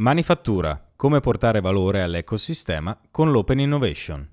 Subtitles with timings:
[0.00, 0.92] Manifattura.
[0.94, 4.30] Come portare valore all'ecosistema con l'Open Innovation.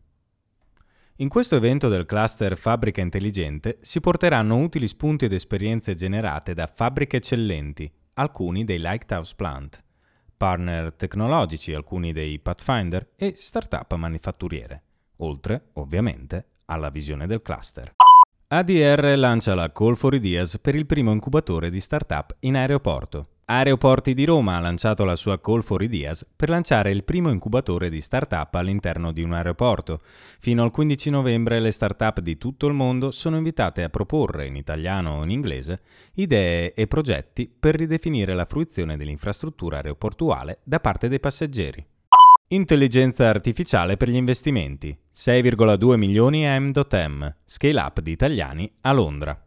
[1.16, 6.68] In questo evento del cluster Fabbrica Intelligente si porteranno utili spunti ed esperienze generate da
[6.68, 9.84] fabbriche eccellenti, alcuni dei Lighthouse Plant,
[10.38, 14.84] partner tecnologici, alcuni dei Pathfinder e start-up manifatturiere,
[15.18, 17.96] oltre, ovviamente, alla visione del cluster.
[18.48, 23.30] ADR lancia la Call for Ideas per il primo incubatore di start-up in aeroporto.
[23.46, 27.90] Aeroporti di Roma ha lanciato la sua Call for Ideas per lanciare il primo incubatore
[27.90, 30.00] di start-up all'interno di un aeroporto.
[30.40, 34.58] Fino al 15 novembre le start-up di tutto il mondo sono invitate a proporre, in
[34.58, 35.82] italiano o in inglese,
[36.14, 41.84] idee e progetti per ridefinire la fruizione dell'infrastruttura aeroportuale da parte dei passeggeri.
[42.50, 44.96] Intelligenza artificiale per gli investimenti.
[45.12, 47.36] 6,2 milioni a M.M.
[47.44, 49.44] Scale up di italiani a Londra.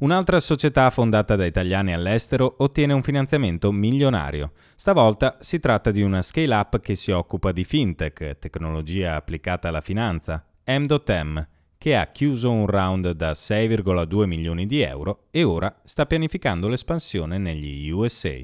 [0.00, 4.52] Un'altra società fondata da italiani all'estero ottiene un finanziamento milionario.
[4.76, 10.44] Stavolta si tratta di una scale-up che si occupa di fintech, tecnologia applicata alla finanza,
[10.66, 11.46] M.M,
[11.78, 17.38] che ha chiuso un round da 6,2 milioni di euro e ora sta pianificando l'espansione
[17.38, 18.36] negli USA.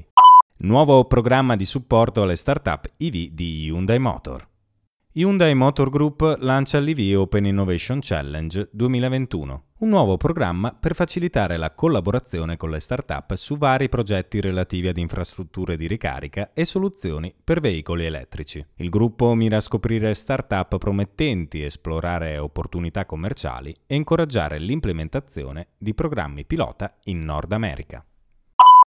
[0.63, 4.47] Nuovo programma di supporto alle start-up EV di Hyundai Motor.
[5.13, 11.71] Hyundai Motor Group lancia l'EV Open Innovation Challenge 2021, un nuovo programma per facilitare la
[11.71, 17.59] collaborazione con le start-up su vari progetti relativi ad infrastrutture di ricarica e soluzioni per
[17.59, 18.63] veicoli elettrici.
[18.75, 26.45] Il gruppo mira a scoprire start-up promettenti, esplorare opportunità commerciali e incoraggiare l'implementazione di programmi
[26.45, 28.05] pilota in Nord America.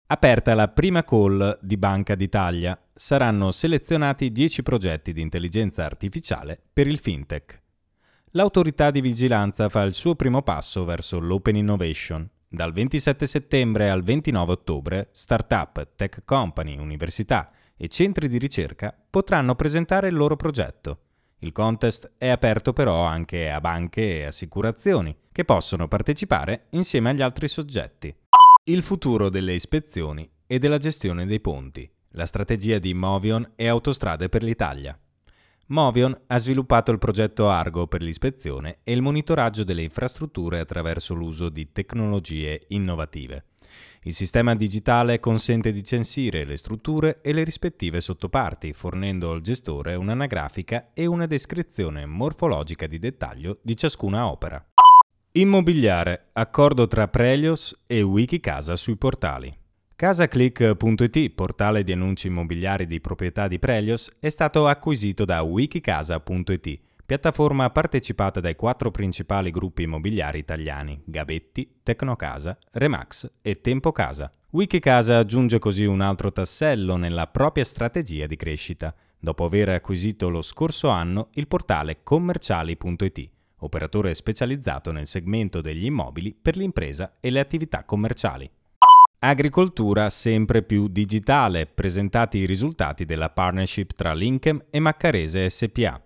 [0.06, 6.86] Aperta la prima call di Banca d'Italia, saranno selezionati 10 progetti di intelligenza artificiale per
[6.86, 7.62] il fintech.
[8.32, 12.28] L'autorità di vigilanza fa il suo primo passo verso l'open innovation.
[12.46, 19.54] Dal 27 settembre al 29 ottobre, start-up, tech company, università e centri di ricerca potranno
[19.54, 20.98] presentare il loro progetto.
[21.38, 27.22] Il contest è aperto però anche a banche e assicurazioni, che possono partecipare insieme agli
[27.22, 28.14] altri soggetti.
[28.66, 31.86] Il futuro delle ispezioni e della gestione dei ponti.
[32.12, 34.98] La strategia di Movion e Autostrade per l'Italia.
[35.66, 41.50] Movion ha sviluppato il progetto Argo per l'ispezione e il monitoraggio delle infrastrutture attraverso l'uso
[41.50, 43.48] di tecnologie innovative.
[44.04, 49.94] Il sistema digitale consente di censire le strutture e le rispettive sottoparti, fornendo al gestore
[49.94, 54.70] un'anagrafica e una descrizione morfologica di dettaglio di ciascuna opera.
[55.36, 59.52] Immobiliare, accordo tra Prelios e Wikicasa sui portali.
[59.96, 67.68] Casaclick.it, portale di annunci immobiliari di proprietà di Prelios, è stato acquisito da Wikicasa.it, piattaforma
[67.70, 74.30] partecipata dai quattro principali gruppi immobiliari italiani, Gabetti, Tecnocasa, Remax e Tempo Casa.
[74.50, 80.42] Wikicasa aggiunge così un altro tassello nella propria strategia di crescita, dopo aver acquisito lo
[80.42, 83.30] scorso anno il portale commerciali.it
[83.64, 88.50] operatore specializzato nel segmento degli immobili per l'impresa e le attività commerciali.
[89.20, 95.98] Agricoltura sempre più digitale, presentati i risultati della partnership tra Linkem e Maccarese SPA.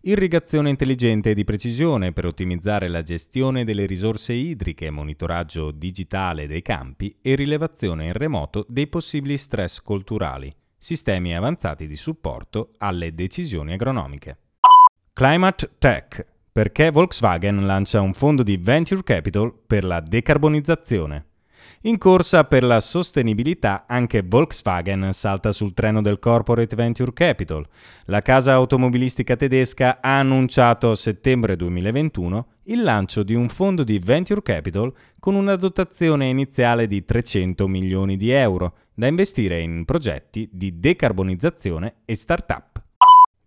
[0.00, 6.62] Irrigazione intelligente e di precisione per ottimizzare la gestione delle risorse idriche, monitoraggio digitale dei
[6.62, 13.74] campi e rilevazione in remoto dei possibili stress culturali, sistemi avanzati di supporto alle decisioni
[13.74, 14.38] agronomiche.
[15.12, 21.26] Climate Tech perché Volkswagen lancia un fondo di venture capital per la decarbonizzazione.
[21.84, 27.66] In corsa per la sostenibilità anche Volkswagen salta sul treno del corporate venture capital.
[28.04, 33.98] La casa automobilistica tedesca ha annunciato a settembre 2021 il lancio di un fondo di
[33.98, 40.48] venture capital con una dotazione iniziale di 300 milioni di euro da investire in progetti
[40.52, 42.71] di decarbonizzazione e start-up.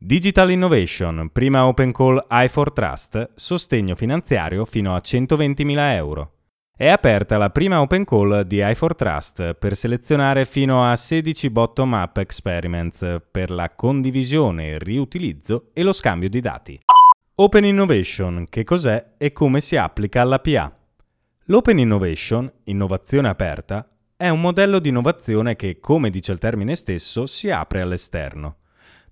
[0.05, 6.33] Digital Innovation, prima Open Call i4 Trust, sostegno finanziario fino a 120.000 euro.
[6.77, 12.17] È aperta la prima Open Call di i4 Trust per selezionare fino a 16 bottom-up
[12.17, 16.79] experiments per la condivisione, il riutilizzo e lo scambio di dati.
[17.37, 20.71] Open Innovation, che cos'è e come si applica alla PA?
[21.45, 27.25] L'Open Innovation, innovazione aperta, è un modello di innovazione che, come dice il termine stesso,
[27.25, 28.57] si apre all'esterno.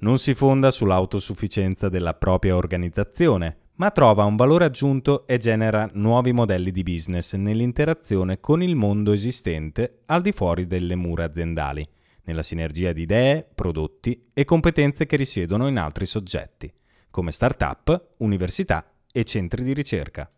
[0.03, 6.33] Non si fonda sull'autosufficienza della propria organizzazione, ma trova un valore aggiunto e genera nuovi
[6.33, 11.87] modelli di business nell'interazione con il mondo esistente al di fuori delle mura aziendali,
[12.23, 16.69] nella sinergia di idee, prodotti e competenze che risiedono in altri soggetti,
[17.09, 20.29] come start-up, università e centri di ricerca.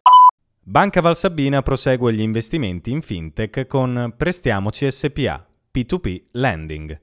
[0.61, 7.01] Banca Valsabbina prosegue gli investimenti in fintech con Prestiamoci SPA, P2P Lending.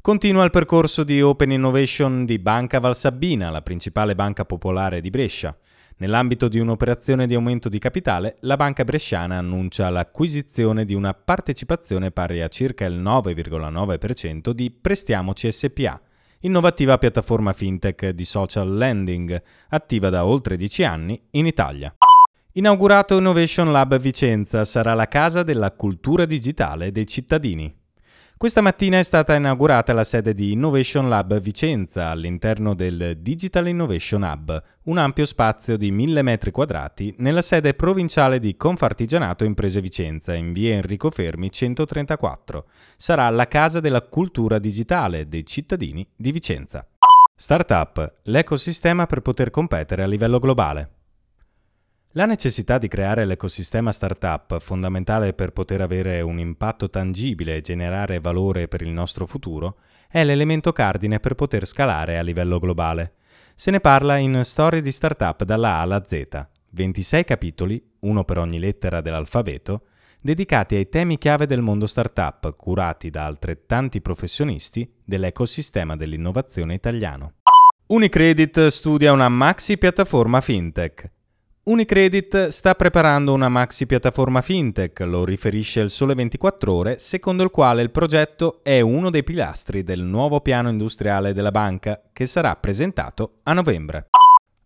[0.00, 5.54] Continua il percorso di Open Innovation di Banca Valsabbina, la principale banca popolare di Brescia.
[5.98, 12.12] Nell'ambito di un'operazione di aumento di capitale, la banca bresciana annuncia l'acquisizione di una partecipazione
[12.12, 16.00] pari a circa il 9,9% di Prestiamoci SPA,
[16.40, 21.92] innovativa piattaforma fintech di social lending, attiva da oltre 10 anni in Italia.
[22.52, 27.77] Inaugurato Innovation Lab Vicenza sarà la casa della cultura digitale dei cittadini.
[28.38, 34.22] Questa mattina è stata inaugurata la sede di Innovation Lab Vicenza all'interno del Digital Innovation
[34.22, 40.52] Hub, un ampio spazio di 1000 m2 nella sede provinciale di Confartigianato Imprese Vicenza in
[40.52, 42.66] via Enrico Fermi 134.
[42.96, 46.86] Sarà la casa della cultura digitale dei cittadini di Vicenza.
[47.34, 50.97] Startup, l'ecosistema per poter competere a livello globale.
[52.12, 58.18] La necessità di creare l'ecosistema startup, fondamentale per poter avere un impatto tangibile e generare
[58.18, 59.76] valore per il nostro futuro,
[60.08, 63.12] è l'elemento cardine per poter scalare a livello globale.
[63.54, 68.38] Se ne parla in Storie di Startup dalla A alla Z, 26 capitoli, uno per
[68.38, 69.82] ogni lettera dell'alfabeto,
[70.18, 77.34] dedicati ai temi chiave del mondo startup, curati da altrettanti professionisti dell'ecosistema dell'innovazione italiano.
[77.88, 81.16] Unicredit studia una maxi piattaforma fintech
[81.68, 87.50] Unicredit sta preparando una maxi piattaforma fintech, lo riferisce il Sole 24 Ore, secondo il
[87.50, 92.56] quale il progetto è uno dei pilastri del nuovo piano industriale della banca, che sarà
[92.56, 94.06] presentato a novembre.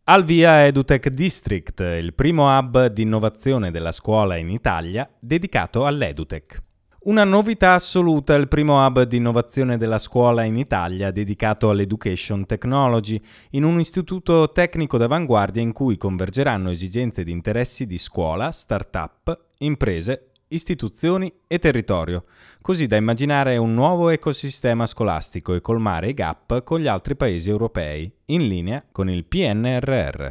[0.05, 6.63] Al via EduTech District, il primo hub di innovazione della scuola in Italia dedicato all'EduTech.
[7.05, 12.47] Una novità assoluta è il primo hub di innovazione della scuola in Italia dedicato all'education
[12.47, 13.21] technology,
[13.51, 20.29] in un istituto tecnico d'avanguardia in cui convergeranno esigenze ed interessi di scuola, start-up, imprese,
[20.47, 22.23] istituzioni e territorio,
[22.61, 27.51] così da immaginare un nuovo ecosistema scolastico e colmare i gap con gli altri paesi
[27.51, 30.27] europei, in linea con il PNRR.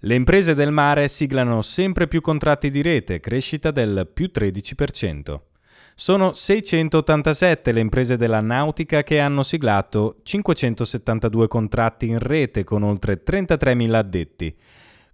[0.00, 5.48] Le imprese del mare siglano sempre più contratti di rete, crescita del più 13%.
[5.94, 13.22] Sono 687 le imprese della nautica che hanno siglato 572 contratti in rete con oltre
[13.22, 14.56] 33.000 addetti.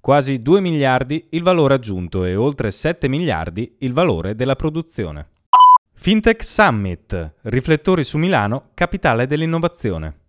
[0.00, 5.30] Quasi 2 miliardi il valore aggiunto e oltre 7 miliardi il valore della produzione.
[5.94, 10.25] Fintech Summit, riflettori su Milano, capitale dell'innovazione.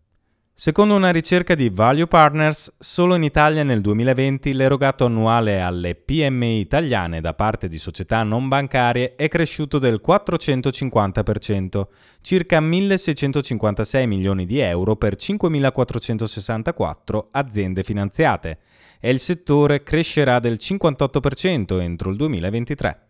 [0.60, 6.60] Secondo una ricerca di Value Partners, solo in Italia nel 2020 l'erogato annuale alle PMI
[6.60, 11.84] italiane da parte di società non bancarie è cresciuto del 450%,
[12.22, 18.58] circa 1.656 milioni di euro per 5.464 aziende finanziate,
[19.00, 23.02] e il settore crescerà del 58% entro il 2023.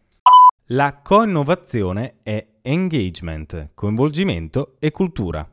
[0.72, 5.50] La co-innovazione è engagement, coinvolgimento e cultura.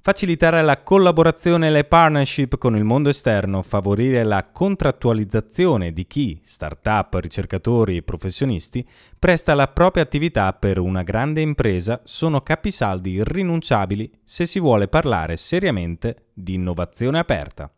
[0.00, 6.40] Facilitare la collaborazione e le partnership con il mondo esterno, favorire la contrattualizzazione di chi,
[6.44, 8.86] start-up, ricercatori e professionisti,
[9.18, 15.36] presta la propria attività per una grande impresa sono capisaldi irrinunciabili se si vuole parlare
[15.36, 17.70] seriamente di innovazione aperta.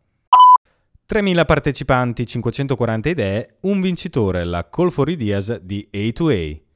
[1.11, 6.70] 3.000 partecipanti, 540 idee, un vincitore, la Call for Ideas di A2A.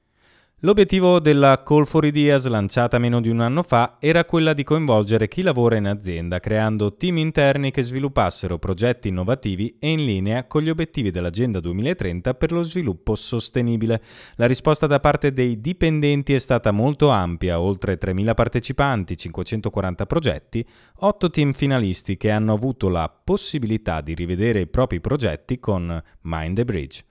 [0.65, 5.27] L'obiettivo della Call for Ideas lanciata meno di un anno fa era quella di coinvolgere
[5.27, 10.63] chi lavora in azienda creando team interni che sviluppassero progetti innovativi e in linea con
[10.63, 14.01] gli obiettivi dell'Agenda 2030 per lo sviluppo sostenibile.
[14.37, 20.67] La risposta da parte dei dipendenti è stata molto ampia, oltre 3.000 partecipanti, 540 progetti,
[21.01, 26.55] 8 team finalisti che hanno avuto la possibilità di rivedere i propri progetti con Mind
[26.55, 27.03] the Bridge.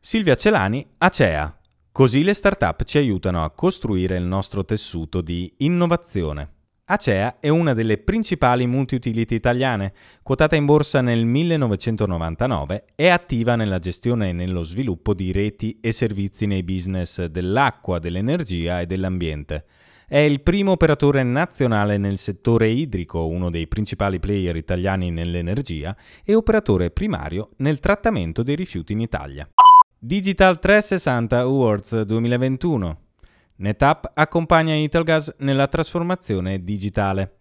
[0.00, 1.54] Silvia Celani, Acea.
[1.92, 6.52] Così le start-up ci aiutano a costruire il nostro tessuto di innovazione.
[6.86, 13.78] Acea è una delle principali multi-utility italiane, quotata in borsa nel 1999, è attiva nella
[13.78, 19.66] gestione e nello sviluppo di reti e servizi nei business dell'acqua, dell'energia e dell'ambiente.
[20.08, 25.94] È il primo operatore nazionale nel settore idrico, uno dei principali player italiani nell'energia,
[26.24, 29.46] e operatore primario nel trattamento dei rifiuti in Italia.
[30.04, 32.98] Digital 360 Awards 2021.
[33.58, 37.36] NetApp accompagna Italgas nella trasformazione digitale.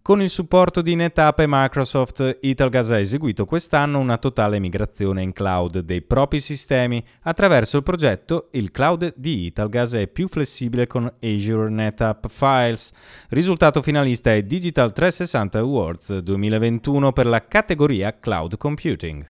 [0.00, 5.32] Con il supporto di NetApp e Microsoft, Italgas ha eseguito quest'anno una totale migrazione in
[5.32, 7.04] cloud dei propri sistemi.
[7.22, 12.92] Attraverso il progetto, il cloud di Italgas è più flessibile con Azure NetApp Files.
[13.30, 19.26] Risultato finalista è Digital 360 Awards 2021 per la categoria Cloud Computing.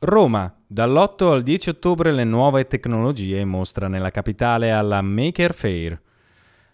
[0.00, 0.54] Roma.
[0.64, 6.00] Dall'8 al 10 ottobre le nuove tecnologie mostra nella capitale alla Maker Fair.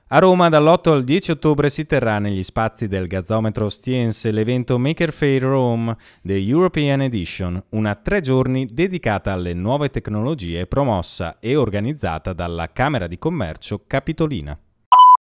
[0.09, 5.11] A Roma dall'8 al 10 ottobre si terrà negli spazi del gazzometro Stiense l'evento Maker
[5.11, 12.35] Fair Rome The European Edition, una tre giorni dedicata alle nuove tecnologie promossa e organizzata
[12.35, 14.59] dalla Camera di Commercio Capitolina.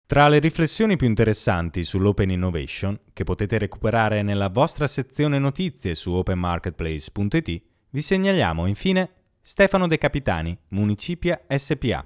[0.06, 6.12] Tra le riflessioni più interessanti sull'Open Innovation, che potete recuperare nella vostra sezione notizie su
[6.12, 7.62] openmarketplace.it,
[7.95, 9.11] vi segnaliamo infine
[9.41, 12.05] Stefano De Capitani, Municipia SPA.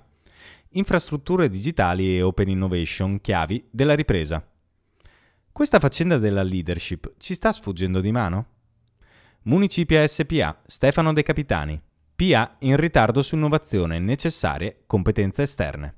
[0.73, 4.47] Infrastrutture digitali e open innovation chiavi della ripresa.
[5.51, 8.47] Questa faccenda della leadership ci sta sfuggendo di mano?
[9.45, 11.81] Municipia SPA, Stefano De Capitani.
[12.15, 15.95] PA in ritardo su innovazione necessarie competenze esterne.